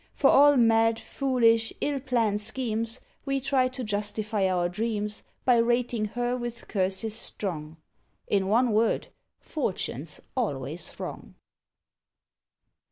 For 0.15 0.31
all 0.31 0.57
mad, 0.57 0.99
foolish, 0.99 1.71
ill 1.79 1.99
planned 1.99 2.41
schemes 2.41 3.01
We 3.23 3.39
try 3.39 3.67
to 3.67 3.83
justify 3.83 4.47
our 4.49 4.67
dreams 4.67 5.21
By 5.45 5.57
rating 5.57 6.05
her 6.17 6.35
with 6.35 6.67
curses 6.67 7.13
strong. 7.13 7.77
In 8.25 8.47
one 8.47 8.71
word, 8.71 9.09
Fortune's 9.39 10.19
always 10.35 10.99
wrong. 10.99 11.35